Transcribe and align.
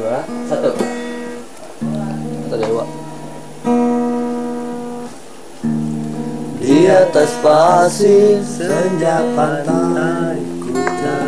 dua 0.00 0.24
satu. 0.48 0.72
Kata 2.48 2.56
dewa 2.56 2.84
Di 6.56 6.88
atas 6.88 7.30
pasir 7.44 8.40
Senja 8.40 9.20
pantai 9.36 10.40
kuta 10.64 11.20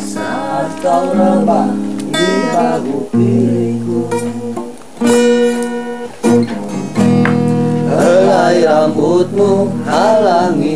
Saat 0.00 0.72
kau 0.80 1.04
rebah 1.12 1.72
di 2.08 2.32
bahu 2.56 2.96
pilihku 3.12 4.08
Helai 7.92 8.64
rambutmu 8.64 9.68
halangi 9.84 10.75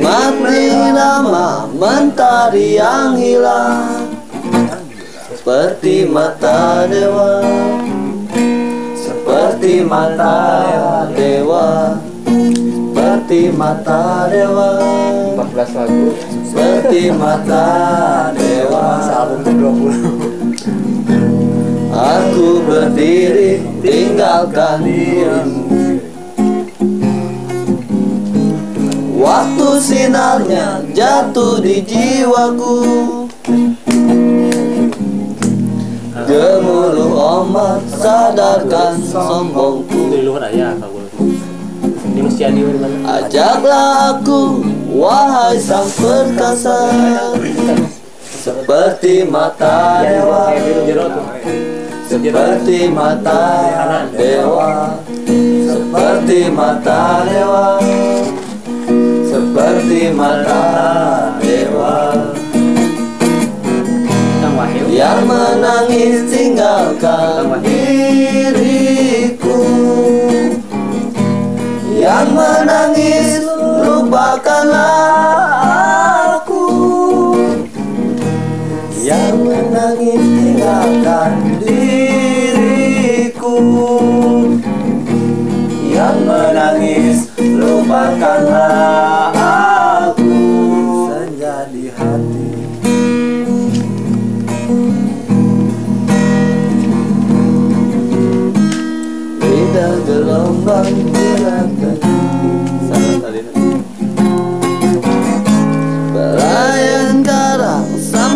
Nikmati 0.00 0.96
nama 0.96 1.68
mentari 1.76 2.80
yang 2.80 3.20
hilang. 3.20 4.08
Seperti 5.28 6.08
mata 6.08 6.88
dewa. 6.88 7.44
Seperti 8.96 9.84
mata 9.84 11.04
dewa. 11.12 12.00
Seperti 12.24 13.52
mata 13.52 14.24
dewa. 14.32 14.70
14 15.36 15.68
lagu. 15.76 16.16
Seperti 16.48 17.12
mata 17.12 17.68
dewa. 18.32 19.04
Album 19.04 19.40
ke-20 19.44 19.96
Aku 21.92 22.64
berdiri 22.64 23.60
tinggalkan 23.84 24.80
dirimu 24.80 25.59
sinarnya 29.78 30.82
jatuh 30.90 31.62
di 31.62 31.84
jiwaku. 31.84 32.76
Gemuruh 36.26 37.14
ombak 37.14 37.82
sadarkan 37.90 39.02
sombongku. 39.02 40.14
Ajaklah 43.06 44.14
aku, 44.14 44.62
wahai 44.94 45.58
sang 45.58 45.90
perkasa. 45.98 46.90
Seperti 48.20 49.28
mata 49.28 50.00
dewa. 50.00 50.54
Biru 50.56 50.80
jero 50.88 51.06
tuh 51.12 51.26
Seperti 52.08 52.88
mata 52.88 53.42
dewa. 54.14 54.96
Seperti 55.68 56.48
mata 56.48 57.28
dewa 57.28 57.66
mata 60.12 61.32
dewa 61.40 62.20
Yang 65.00 65.24
menangis 65.24 66.28
tinggalkan 66.28 67.56
diriku. 67.64 69.64
Yang 71.96 72.28
menangis 72.36 73.40
lupakanlah 73.80 74.92
aku. 76.36 76.68
Yang 79.00 79.40
menangis 79.40 80.20
tinggalkan 80.20 81.32
diriku. 81.64 83.56
Yang 85.88 86.16
menangis 86.28 87.32
lupakanlah 87.40 88.59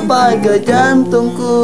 sampai 0.04 0.36
ke 0.36 0.54
jantungku. 0.60 1.56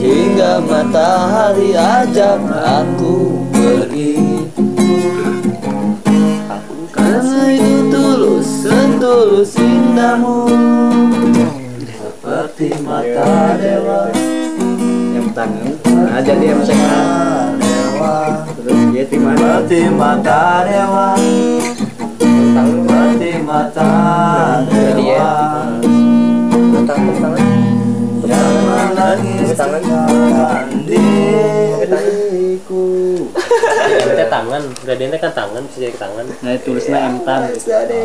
Hingga 0.00 0.64
matahari 0.64 1.76
ajak 1.76 2.40
aku 2.48 3.44
pergi. 3.52 4.48
Karena 6.92 7.42
itu 7.52 7.88
tulus, 7.92 8.48
setulus 8.64 9.52
indahmu. 9.60 10.48
Seperti 11.84 12.68
mata 12.80 13.60
dewa. 13.60 14.08
Yang 15.14 15.28
tangan 15.36 15.74
nah 16.14 16.20
jadi 16.22 16.54
MCK 16.54 16.93
ya 19.74 19.90
dewa 24.94 25.34
tangan 26.86 27.14
tangan. 27.18 27.42
Yang 28.24 28.54
menangis 28.64 29.48
Tangan. 29.58 29.80
tinggalkan 29.82 30.66
diriku 30.86 32.86
Kita 33.84 34.26
tangan, 34.30 34.62
kan 35.20 35.32
tangan, 35.34 35.62
bisa 35.66 35.90
jadi 35.90 35.98
tangan. 35.98 36.24
Nah 36.40 36.54
tulisnya 36.62 36.98
M 37.10 37.16
tan. 37.26 37.50
Jadi, 37.52 38.00